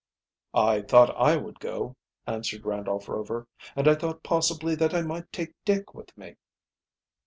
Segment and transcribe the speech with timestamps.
[0.55, 1.95] "I thought I would go,"
[2.25, 6.37] answered Randolph Rover, "and I thought, possibly, that I might take Dick with me."